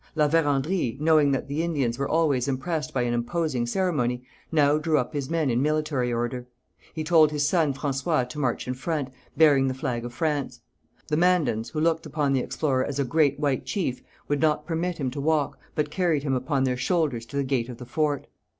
[0.15, 4.97] La Vérendrye, knowing that the Indians were always impressed by an imposing ceremony, now drew
[4.97, 6.47] up his men in military order.
[6.91, 10.61] He told his son François to march in front, bearing the flag of France.
[11.09, 14.97] The Mandans, who looked upon the explorer as a great white chief, would not permit
[14.97, 18.25] him to walk, but carried him upon their shoulders to the gate of the fort.